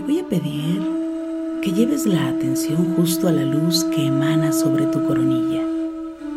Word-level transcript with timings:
Te 0.00 0.06
voy 0.06 0.20
a 0.20 0.26
pedir 0.26 0.80
que 1.60 1.72
lleves 1.72 2.06
la 2.06 2.28
atención 2.28 2.94
justo 2.96 3.28
a 3.28 3.32
la 3.32 3.44
luz 3.44 3.84
que 3.84 4.06
emana 4.06 4.50
sobre 4.50 4.86
tu 4.86 5.06
coronilla. 5.06 5.60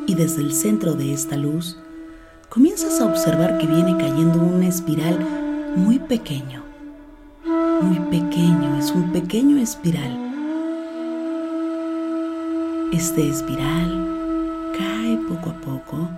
Y 0.05 0.15
desde 0.15 0.41
el 0.41 0.51
centro 0.51 0.95
de 0.95 1.13
esta 1.13 1.37
luz, 1.37 1.77
comienzas 2.49 2.99
a 2.99 3.05
observar 3.05 3.57
que 3.59 3.65
viene 3.65 3.95
cayendo 3.95 4.41
una 4.41 4.67
espiral 4.67 5.17
muy 5.77 5.97
pequeño. 5.97 6.61
Muy 7.81 7.99
pequeño, 8.11 8.79
es 8.79 8.91
un 8.91 9.13
pequeño 9.13 9.55
espiral. 9.55 10.11
Este 12.91 13.29
espiral 13.29 14.73
cae 14.77 15.15
poco 15.29 15.51
a 15.51 15.61
poco 15.61 16.09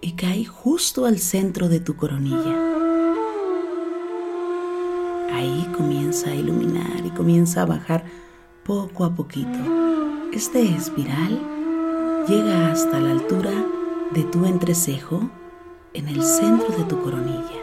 y 0.00 0.14
cae 0.14 0.44
justo 0.44 1.04
al 1.04 1.20
centro 1.20 1.68
de 1.68 1.78
tu 1.78 1.94
coronilla. 1.94 2.89
Ahí 5.32 5.70
comienza 5.76 6.30
a 6.30 6.34
iluminar 6.34 7.04
y 7.04 7.10
comienza 7.10 7.62
a 7.62 7.66
bajar 7.66 8.04
poco 8.64 9.04
a 9.04 9.14
poquito. 9.14 9.58
Este 10.32 10.62
espiral 10.62 11.40
llega 12.28 12.70
hasta 12.70 13.00
la 13.00 13.12
altura 13.12 13.50
de 14.12 14.24
tu 14.24 14.44
entrecejo 14.44 15.30
en 15.94 16.08
el 16.08 16.22
centro 16.22 16.68
de 16.76 16.84
tu 16.84 17.00
coronilla. 17.02 17.60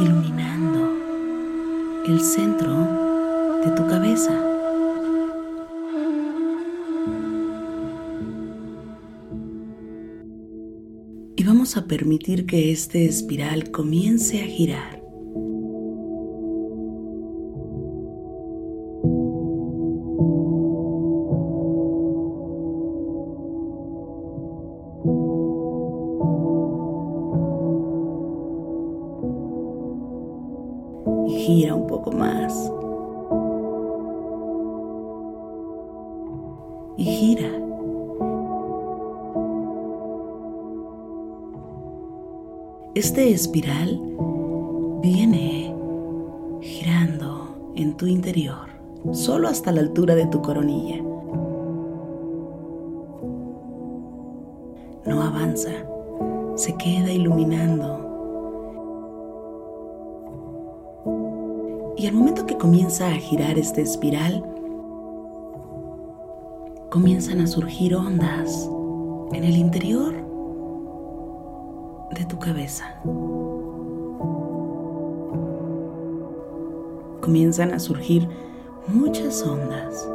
Iluminando 0.00 0.90
el 2.06 2.20
centro 2.20 2.72
de 3.64 3.70
tu 3.72 3.86
cabeza. 3.86 4.47
Y 11.38 11.44
vamos 11.44 11.76
a 11.76 11.84
permitir 11.84 12.46
que 12.46 12.72
este 12.72 13.04
espiral 13.04 13.70
comience 13.70 14.42
a 14.42 14.44
girar. 14.44 14.97
Este 43.18 43.34
espiral 43.34 44.00
viene 45.02 45.74
girando 46.60 47.72
en 47.74 47.96
tu 47.96 48.06
interior, 48.06 48.68
solo 49.10 49.48
hasta 49.48 49.72
la 49.72 49.80
altura 49.80 50.14
de 50.14 50.26
tu 50.26 50.40
coronilla. 50.40 51.02
No 55.04 55.20
avanza, 55.20 55.72
se 56.54 56.76
queda 56.76 57.10
iluminando. 57.10 58.04
Y 61.96 62.06
al 62.06 62.14
momento 62.14 62.46
que 62.46 62.56
comienza 62.56 63.08
a 63.08 63.14
girar 63.16 63.58
este 63.58 63.80
espiral, 63.80 64.44
comienzan 66.88 67.40
a 67.40 67.48
surgir 67.48 67.96
ondas 67.96 68.70
en 69.32 69.42
el 69.42 69.56
interior 69.56 70.17
tu 72.28 72.38
cabeza. 72.38 72.84
Comienzan 77.20 77.72
a 77.72 77.78
surgir 77.78 78.28
muchas 78.86 79.42
ondas. 79.42 80.08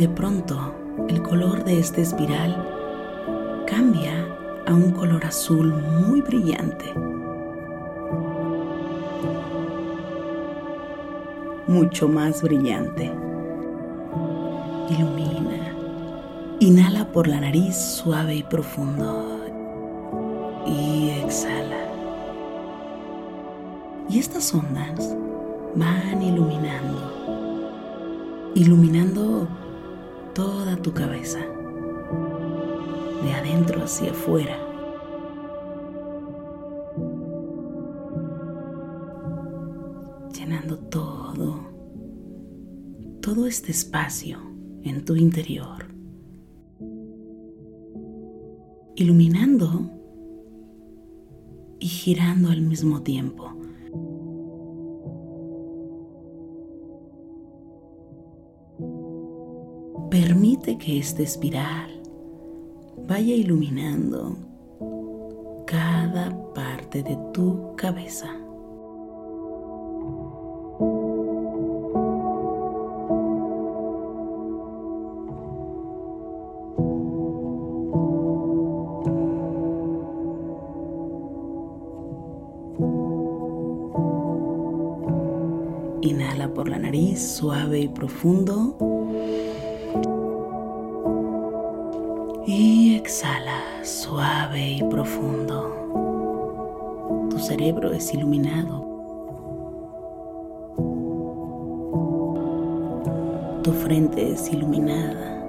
De 0.00 0.08
pronto 0.08 0.56
el 1.10 1.20
color 1.20 1.62
de 1.62 1.78
esta 1.78 2.00
espiral 2.00 2.56
cambia 3.66 4.26
a 4.66 4.72
un 4.72 4.92
color 4.92 5.26
azul 5.26 5.74
muy 5.74 6.22
brillante. 6.22 6.86
Mucho 11.66 12.08
más 12.08 12.40
brillante. 12.40 13.12
Ilumina. 14.88 15.76
Inhala 16.60 17.12
por 17.12 17.28
la 17.28 17.42
nariz 17.42 17.76
suave 17.76 18.36
y 18.36 18.42
profundo. 18.42 19.38
Y 20.66 21.10
exhala. 21.10 21.76
Y 24.08 24.18
estas 24.18 24.54
ondas 24.54 25.14
van 25.74 26.22
iluminando. 26.22 27.12
Iluminando 28.54 29.46
toda 30.34 30.76
tu 30.76 30.92
cabeza, 30.92 31.40
de 33.22 33.32
adentro 33.32 33.82
hacia 33.82 34.10
afuera. 34.10 34.56
Llenando 40.32 40.78
todo, 40.78 41.60
todo 43.20 43.46
este 43.46 43.72
espacio 43.72 44.38
en 44.82 45.04
tu 45.04 45.16
interior. 45.16 45.86
Iluminando 48.96 49.90
y 51.78 51.86
girando 51.86 52.50
al 52.50 52.60
mismo 52.60 53.02
tiempo 53.02 53.59
Que 60.62 60.98
esta 60.98 61.22
espiral 61.22 61.90
vaya 63.08 63.34
iluminando 63.34 64.36
cada 65.66 66.30
parte 66.54 67.02
de 67.02 67.18
tu 67.32 67.74
cabeza. 67.76 68.28
Inhala 86.02 86.54
por 86.54 86.68
la 86.68 86.78
nariz 86.78 87.20
suave 87.20 87.80
y 87.80 87.88
profundo. 87.88 88.99
Exhala 93.10 93.60
suave 93.82 94.74
y 94.74 94.82
profundo. 94.84 95.58
Tu 97.28 97.40
cerebro 97.40 97.90
es 97.90 98.14
iluminado. 98.14 98.86
Tu 103.64 103.72
frente 103.72 104.30
es 104.30 104.52
iluminada. 104.52 105.42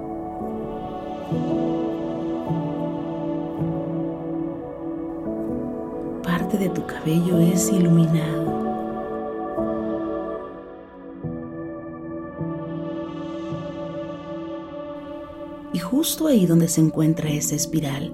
Parte 6.24 6.58
de 6.58 6.68
tu 6.68 6.84
cabello 6.84 7.38
es 7.38 7.70
iluminado. 7.70 8.61
Y 15.72 15.78
justo 15.78 16.26
ahí 16.26 16.46
donde 16.46 16.68
se 16.68 16.80
encuentra 16.80 17.30
esa 17.30 17.54
espiral, 17.54 18.12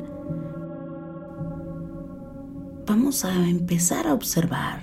vamos 2.86 3.24
a 3.24 3.48
empezar 3.48 4.06
a 4.06 4.14
observar 4.14 4.80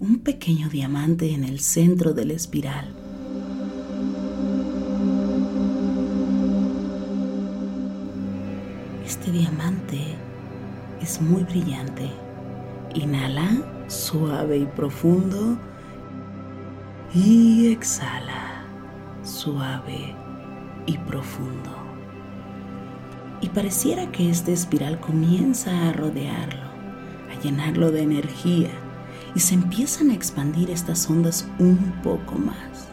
un 0.00 0.18
pequeño 0.18 0.68
diamante 0.68 1.32
en 1.32 1.44
el 1.44 1.60
centro 1.60 2.12
de 2.12 2.24
la 2.24 2.32
espiral. 2.32 2.92
Este 9.06 9.30
diamante 9.30 9.98
es 11.00 11.20
muy 11.20 11.44
brillante. 11.44 12.10
Inhala 12.94 13.84
suave 13.86 14.58
y 14.58 14.66
profundo 14.66 15.56
y 17.14 17.68
exhala 17.68 18.64
suave 19.22 20.23
y 20.86 20.98
profundo. 20.98 21.70
Y 23.40 23.48
pareciera 23.50 24.10
que 24.10 24.30
esta 24.30 24.52
espiral 24.52 25.00
comienza 25.00 25.88
a 25.88 25.92
rodearlo, 25.92 26.64
a 27.30 27.40
llenarlo 27.42 27.90
de 27.90 28.02
energía 28.02 28.70
y 29.34 29.40
se 29.40 29.54
empiezan 29.54 30.10
a 30.10 30.14
expandir 30.14 30.70
estas 30.70 31.08
ondas 31.10 31.48
un 31.58 31.78
poco 32.02 32.36
más. 32.36 32.88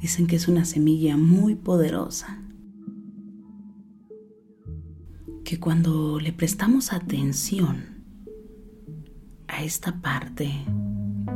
Dicen 0.00 0.28
que 0.28 0.36
es 0.36 0.46
una 0.46 0.64
semilla 0.64 1.16
muy 1.16 1.56
poderosa 1.56 2.45
que 5.46 5.60
cuando 5.60 6.18
le 6.18 6.32
prestamos 6.32 6.92
atención 6.92 8.02
a 9.46 9.62
esta 9.62 10.00
parte 10.00 10.50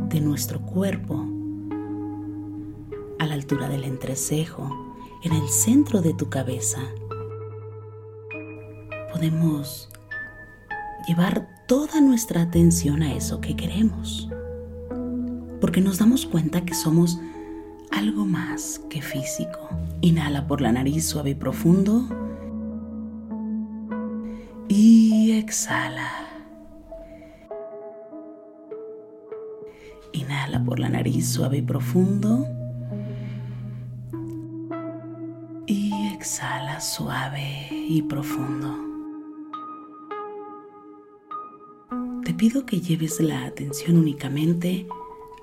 de 0.09 0.21
nuestro 0.21 0.61
cuerpo, 0.63 1.25
a 3.21 3.27
la 3.27 3.35
altura 3.35 3.69
del 3.69 3.85
entrecejo, 3.85 4.97
en 5.23 5.33
el 5.33 5.49
centro 5.49 6.03
de 6.03 6.13
tu 6.13 6.29
cabeza, 6.29 6.81
podemos 9.13 9.89
llevar 11.07 11.47
toda 11.69 12.01
nuestra 12.01 12.43
atención 12.43 13.05
a 13.05 13.15
eso 13.15 13.41
que 13.41 13.55
queremos, 13.55 14.29
porque 15.61 15.81
nos 15.81 15.99
damos 15.99 16.27
cuenta 16.27 16.65
que 16.65 16.75
somos 16.75 17.21
algo 17.93 18.27
más 18.27 18.81
que 18.91 19.03
físico. 19.03 19.69
Inhala 20.01 20.49
por 20.49 20.61
la 20.61 20.73
nariz 20.73 21.07
suave 21.07 21.31
y 21.31 21.35
profundo 21.37 22.30
exhala. 25.51 26.09
Inhala 30.13 30.65
por 30.65 30.79
la 30.79 30.89
nariz 30.89 31.29
suave 31.29 31.57
y 31.57 31.63
profundo. 31.63 32.47
Y 35.67 36.07
exhala 36.15 36.81
suave 36.81 37.67
y 37.71 38.01
profundo. 38.03 38.77
Te 42.25 42.33
pido 42.33 42.65
que 42.65 42.81
lleves 42.81 43.19
la 43.19 43.45
atención 43.45 43.97
únicamente 43.97 44.87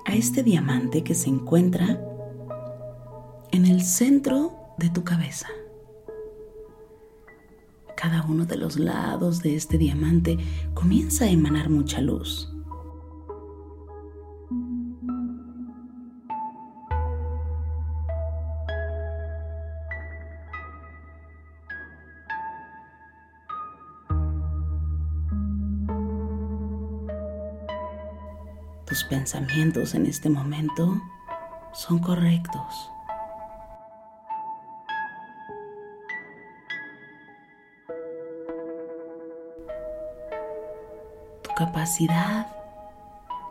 a 0.06 0.14
este 0.14 0.42
diamante 0.42 1.04
que 1.04 1.14
se 1.14 1.28
encuentra 1.28 2.00
en 3.52 3.66
el 3.66 3.82
centro 3.82 4.54
de 4.78 4.88
tu 4.88 5.04
cabeza 5.04 5.48
cada 8.00 8.22
uno 8.22 8.46
de 8.46 8.56
los 8.56 8.78
lados 8.78 9.42
de 9.42 9.56
este 9.56 9.76
diamante 9.76 10.38
comienza 10.72 11.24
a 11.24 11.30
emanar 11.30 11.68
mucha 11.68 12.00
luz. 12.00 12.48
Tus 28.86 29.02
pensamientos 29.04 29.96
en 29.96 30.06
este 30.06 30.30
momento 30.30 31.02
son 31.72 31.98
correctos. 31.98 32.92
Capacidad 41.58 42.46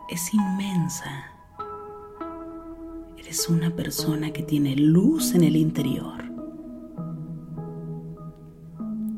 es 0.07 0.33
inmensa. 0.33 1.25
Eres 3.17 3.49
una 3.49 3.69
persona 3.75 4.31
que 4.31 4.43
tiene 4.43 4.77
luz 4.77 5.35
en 5.35 5.43
el 5.43 5.57
interior. 5.57 6.23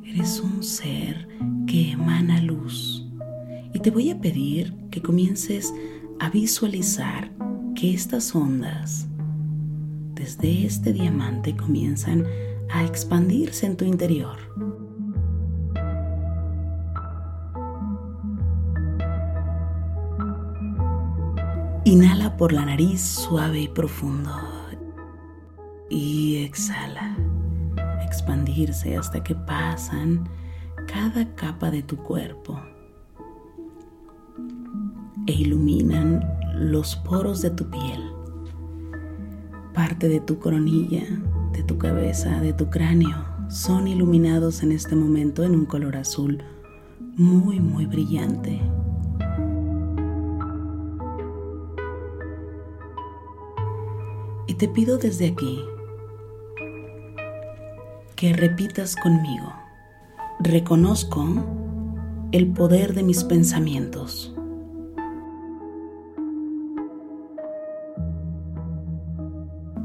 Eres 0.04 0.40
un 0.40 0.64
ser 0.64 1.28
que 1.68 1.92
emana 1.92 2.42
luz 2.42 3.06
y 3.76 3.80
te 3.80 3.92
voy 3.92 4.10
a 4.10 4.20
pedir 4.20 4.74
que 4.90 5.04
comiences 5.04 5.72
a 6.20 6.32
visualizar 6.32 7.32
que 7.76 7.94
estas 7.94 8.34
ondas 8.34 9.08
desde 10.16 10.66
este 10.66 10.94
diamante 10.94 11.56
comienzan 11.56 12.26
a 12.72 12.84
expandirse 12.84 13.68
en 13.68 13.78
tu 13.78 13.86
interior. 13.86 14.40
Inhala 21.86 22.36
por 22.36 22.52
la 22.52 22.66
nariz 22.66 23.02
suave 23.02 23.62
y 23.62 23.68
profundo. 23.68 24.32
Y 25.90 26.44
exhala, 26.44 27.16
expandirse 28.06 28.98
hasta 28.98 29.24
que 29.24 29.34
pasan 29.34 30.28
cada 30.88 31.34
capa 31.36 31.72
de 31.72 31.82
tu 31.82 31.98
cuerpo 31.98 32.60
e 35.26 35.32
iluminan 35.32 36.24
los 36.56 36.96
poros 36.98 37.42
de 37.42 37.52
tu 37.52 37.70
piel, 37.70 38.02
parte 39.74 40.10
de 40.10 40.20
tu 40.20 40.38
coronilla, 40.38 41.04
de 41.54 41.64
tu 41.64 41.78
cabeza, 41.78 42.42
de 42.42 42.54
tu 42.54 42.70
cráneo, 42.70 43.26
son 43.50 43.88
iluminados 43.88 44.64
en 44.64 44.72
este 44.72 44.96
momento 44.96 45.44
en 45.44 45.56
un 45.56 45.66
color 45.66 45.96
azul 45.96 46.44
muy, 47.16 47.60
muy 47.60 47.86
brillante. 47.86 48.60
Te 54.60 54.68
pido 54.68 54.98
desde 54.98 55.28
aquí 55.28 55.64
que 58.18 58.34
repitas 58.34 58.98
conmigo. 58.98 59.54
Reconozco 60.42 61.26
el 62.34 62.52
poder 62.52 62.94
de 62.94 63.04
mis 63.04 63.24
pensamientos. 63.24 64.36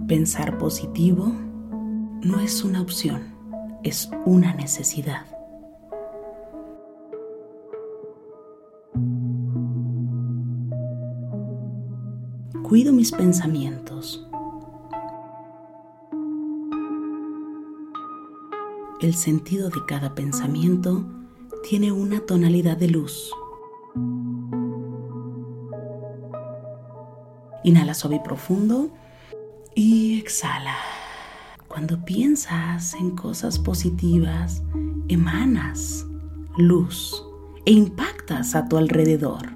Pensar 0.08 0.58
positivo 0.58 1.32
no 2.22 2.40
es 2.40 2.64
una 2.64 2.80
opción, 2.80 3.22
es 3.84 4.10
una 4.24 4.54
necesidad. 4.54 5.24
Cuido 12.64 12.92
mis 12.92 13.12
pensamientos 13.12 14.28
el 19.04 19.14
sentido 19.14 19.68
de 19.68 19.84
cada 19.84 20.14
pensamiento 20.14 21.04
tiene 21.62 21.92
una 21.92 22.20
tonalidad 22.20 22.78
de 22.78 22.88
luz. 22.88 23.30
Inhala 27.64 27.92
suave 27.92 28.16
y 28.16 28.20
profundo 28.20 28.88
y 29.74 30.18
exhala. 30.18 30.76
Cuando 31.68 32.02
piensas 32.06 32.94
en 32.94 33.14
cosas 33.14 33.58
positivas, 33.58 34.62
emanas 35.08 36.06
luz 36.56 37.22
e 37.66 37.72
impactas 37.72 38.54
a 38.54 38.68
tu 38.68 38.78
alrededor. 38.78 39.50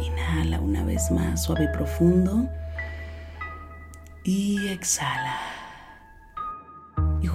Inhala 0.00 0.60
una 0.60 0.82
vez 0.82 1.10
más 1.10 1.44
suave 1.44 1.64
y 1.64 1.76
profundo 1.76 2.48
y 4.24 4.68
exhala 4.68 5.57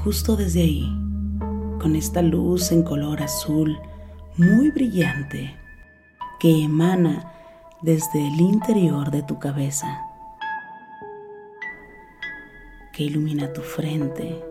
justo 0.03 0.35
desde 0.35 0.61
ahí, 0.61 0.85
con 1.79 1.95
esta 1.95 2.21
luz 2.21 2.73
en 2.73 2.83
color 2.83 3.21
azul 3.21 3.79
muy 4.35 4.69
brillante 4.69 5.55
que 6.41 6.65
emana 6.65 7.31
desde 7.81 8.27
el 8.27 8.41
interior 8.41 9.11
de 9.11 9.23
tu 9.23 9.39
cabeza, 9.39 10.01
que 12.91 13.03
ilumina 13.03 13.53
tu 13.53 13.61
frente, 13.61 14.43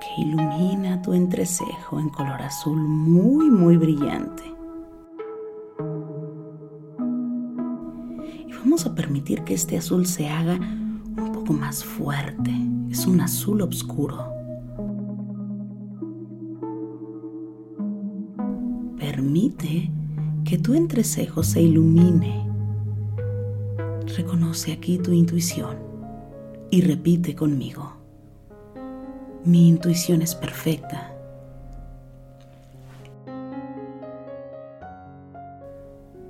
que 0.00 0.22
ilumina 0.22 1.02
tu 1.02 1.12
entrecejo 1.12 2.00
en 2.00 2.08
color 2.08 2.40
azul 2.40 2.80
muy, 2.80 3.50
muy 3.50 3.76
brillante. 3.76 4.44
Y 8.48 8.52
vamos 8.54 8.86
a 8.86 8.94
permitir 8.94 9.44
que 9.44 9.52
este 9.52 9.76
azul 9.76 10.06
se 10.06 10.30
haga 10.30 10.58
más 11.52 11.84
fuerte. 11.84 12.50
Es 12.90 13.06
un 13.06 13.20
azul 13.20 13.62
oscuro. 13.62 14.32
Permite 18.98 19.90
que 20.44 20.58
tu 20.58 20.74
entrecejo 20.74 21.42
se 21.42 21.62
ilumine. 21.62 22.46
Reconoce 24.16 24.72
aquí 24.72 24.98
tu 24.98 25.12
intuición 25.12 25.76
y 26.70 26.80
repite 26.82 27.34
conmigo. 27.34 27.92
Mi 29.44 29.68
intuición 29.68 30.22
es 30.22 30.34
perfecta. 30.34 31.14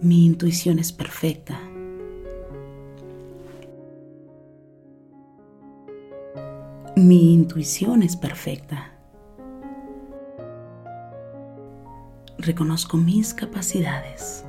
Mi 0.01 0.27
intuición 0.27 0.79
es 0.79 0.93
perfecta. 0.93 1.70
Mi 7.01 7.33
intuición 7.33 8.03
es 8.03 8.15
perfecta. 8.15 8.93
Reconozco 12.37 12.99
mis 12.99 13.33
capacidades. 13.33 14.45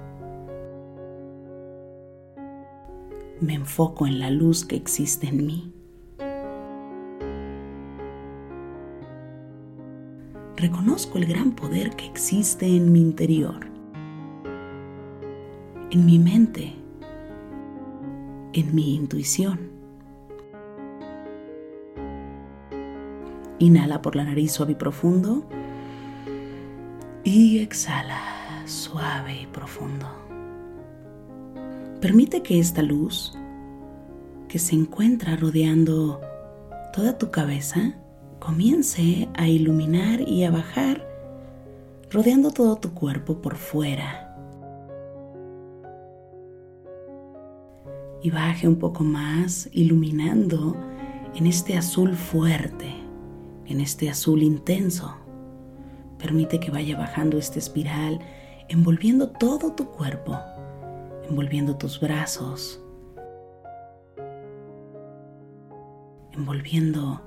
Me 3.40 3.54
enfoco 3.54 4.06
en 4.06 4.20
la 4.20 4.30
luz 4.30 4.66
que 4.66 4.76
existe 4.76 5.28
en 5.28 5.46
mí. 5.46 5.74
Reconozco 10.58 11.20
el 11.20 11.28
gran 11.28 11.54
poder 11.54 11.96
que 11.96 12.06
existe 12.06 12.66
en 12.66 12.92
mi 12.92 13.00
interior, 13.00 13.66
en 15.90 16.06
mi 16.06 16.20
mente, 16.20 16.74
en 18.52 18.76
mi 18.76 18.96
intuición. 18.96 19.81
Inhala 23.62 24.02
por 24.02 24.16
la 24.16 24.24
nariz 24.24 24.54
suave 24.54 24.72
y 24.72 24.76
profundo. 24.76 25.44
Y 27.24 27.60
exhala 27.60 28.20
suave 28.66 29.44
y 29.44 29.46
profundo. 29.46 30.08
Permite 32.02 32.42
que 32.42 32.58
esta 32.58 32.82
luz 32.82 33.38
que 34.48 34.58
se 34.58 34.74
encuentra 34.74 35.36
rodeando 35.36 36.20
toda 36.92 37.20
tu 37.20 37.30
cabeza 37.30 37.94
comience 38.40 39.30
a 39.36 39.48
iluminar 39.48 40.28
y 40.28 40.44
a 40.44 40.50
bajar, 40.50 41.08
rodeando 42.10 42.50
todo 42.50 42.78
tu 42.78 42.96
cuerpo 42.96 43.44
por 43.44 43.58
fuera. 43.58 44.36
Y 48.24 48.32
baje 48.32 48.68
un 48.68 48.78
poco 48.78 49.04
más, 49.04 49.70
iluminando 49.72 50.76
en 51.36 51.46
este 51.46 51.78
azul 51.78 52.16
fuerte 52.16 53.01
en 53.72 53.82
este 53.82 54.10
azul 54.10 54.44
intenso. 54.44 55.16
Permite 56.20 56.60
que 56.60 56.72
vaya 56.72 56.98
bajando 56.98 57.38
esta 57.38 57.58
espiral, 57.58 58.20
envolviendo 58.70 59.30
todo 59.30 59.74
tu 59.74 59.86
cuerpo, 59.86 60.38
envolviendo 61.28 61.76
tus 61.78 62.00
brazos, 62.00 62.80
envolviendo 66.34 67.22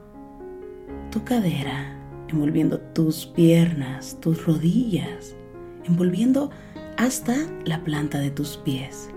tu 1.10 1.24
cadera, 1.24 1.98
envolviendo 2.28 2.78
tus 2.78 3.26
piernas, 3.26 4.18
tus 4.20 4.46
rodillas, 4.46 5.34
envolviendo 5.84 6.50
hasta 6.96 7.34
la 7.64 7.82
planta 7.82 8.18
de 8.18 8.30
tus 8.30 8.56
pies. 8.58 9.10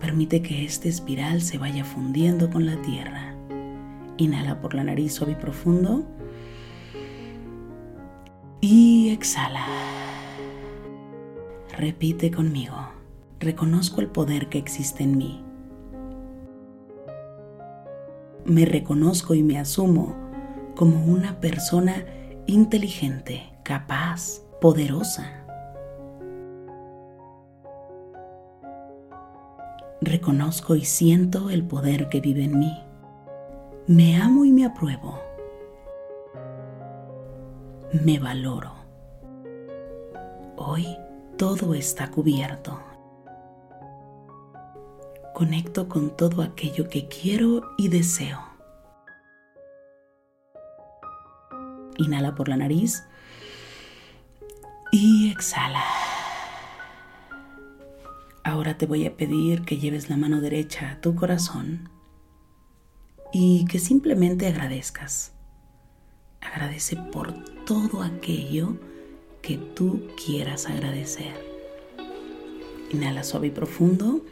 Permite 0.00 0.42
que 0.42 0.64
esta 0.64 0.88
espiral 0.88 1.40
se 1.40 1.56
vaya 1.56 1.84
fundiendo 1.84 2.50
con 2.50 2.66
la 2.66 2.80
tierra. 2.82 3.33
Inhala 4.16 4.60
por 4.60 4.74
la 4.74 4.84
nariz 4.84 5.14
suave 5.14 5.32
y 5.32 5.36
profundo. 5.36 6.04
Y 8.60 9.10
exhala. 9.10 9.66
Repite 11.76 12.30
conmigo. 12.30 12.76
Reconozco 13.40 14.00
el 14.00 14.06
poder 14.06 14.48
que 14.48 14.58
existe 14.58 15.02
en 15.02 15.18
mí. 15.18 15.44
Me 18.44 18.64
reconozco 18.64 19.34
y 19.34 19.42
me 19.42 19.58
asumo 19.58 20.14
como 20.76 21.04
una 21.04 21.40
persona 21.40 22.04
inteligente, 22.46 23.42
capaz, 23.64 24.42
poderosa. 24.60 25.44
Reconozco 30.00 30.76
y 30.76 30.84
siento 30.84 31.50
el 31.50 31.64
poder 31.64 32.08
que 32.08 32.20
vive 32.20 32.44
en 32.44 32.58
mí 32.58 32.83
Me 33.86 34.16
amo 34.16 34.46
y 34.46 34.50
me 34.50 34.64
apruebo. 34.64 35.20
Me 37.92 38.18
valoro. 38.18 38.72
Hoy 40.56 40.86
todo 41.36 41.74
está 41.74 42.10
cubierto. 42.10 42.80
Conecto 45.34 45.86
con 45.86 46.16
todo 46.16 46.40
aquello 46.40 46.88
que 46.88 47.08
quiero 47.08 47.74
y 47.76 47.88
deseo. 47.88 48.40
Inhala 51.98 52.34
por 52.34 52.48
la 52.48 52.56
nariz 52.56 53.04
y 54.92 55.30
exhala. 55.30 55.84
Ahora 58.44 58.78
te 58.78 58.86
voy 58.86 59.06
a 59.06 59.14
pedir 59.14 59.66
que 59.66 59.76
lleves 59.76 60.08
la 60.08 60.16
mano 60.16 60.40
derecha 60.40 60.92
a 60.92 61.00
tu 61.02 61.14
corazón 61.14 61.93
y 63.34 63.64
que 63.64 63.80
simplemente 63.80 64.46
agradezcas. 64.46 65.32
Agradece 66.40 66.94
por 66.94 67.32
todo 67.64 68.02
aquello 68.02 68.78
que 69.42 69.58
tú 69.58 70.06
quieras 70.24 70.66
agradecer. 70.66 71.34
Inhala 72.92 73.24
suave 73.24 73.48
y 73.48 73.50
profundo. 73.50 74.24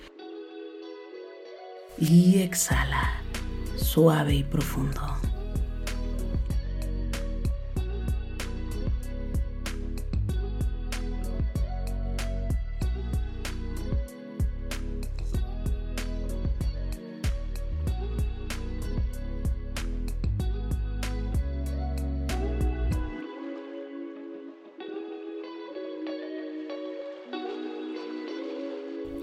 Y 1.99 2.43
exhala 2.43 3.21
suave 3.77 4.37
y 4.37 4.45
profundo. 4.45 5.03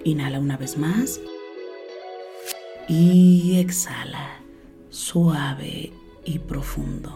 Inhala 0.10 0.40
una 0.40 0.58
vez 0.58 0.76
más. 0.76 1.22
Y 2.88 3.60
exhala, 3.60 4.42
suave 4.90 5.94
y 6.26 6.40
profundo. 6.40 7.16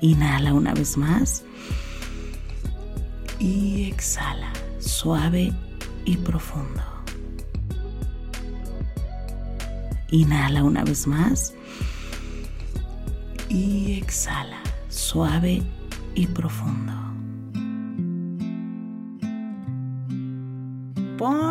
Inhala 0.00 0.54
una 0.54 0.72
vez 0.72 0.96
más. 0.96 1.44
Y 3.38 3.90
exhala, 3.90 4.50
suave 4.78 5.52
y 6.06 6.16
profundo. 6.16 6.82
Inhala 10.10 10.64
una 10.64 10.84
vez 10.84 11.06
más. 11.06 11.52
Y 13.50 13.98
exhala, 13.98 14.62
suave 14.88 15.62
y 16.14 16.26
profundo. 16.28 17.05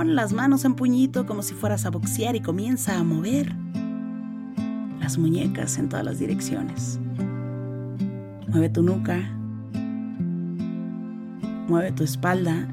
Las 0.03 0.33
manos 0.33 0.65
en 0.65 0.75
puñito 0.75 1.25
como 1.25 1.41
si 1.41 1.53
fueras 1.53 1.85
a 1.85 1.89
boxear 1.89 2.35
y 2.35 2.41
comienza 2.41 2.97
a 2.97 3.03
mover 3.03 3.55
las 4.99 5.17
muñecas 5.17 5.77
en 5.77 5.89
todas 5.89 6.03
las 6.03 6.19
direcciones. 6.19 6.99
Mueve 8.47 8.69
tu 8.69 8.83
nuca. 8.83 9.17
Mueve 11.67 11.91
tu 11.91 12.03
espalda. 12.03 12.67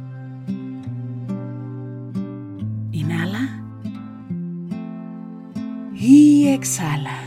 Inhala. 2.91 3.63
Y 5.95 6.49
exhala. 6.49 7.19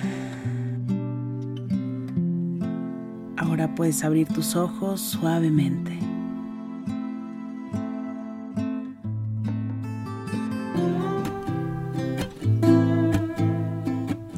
Ahora 3.38 3.74
puedes 3.76 4.04
abrir 4.04 4.28
tus 4.28 4.56
ojos 4.56 5.02
suavemente. 5.02 6.05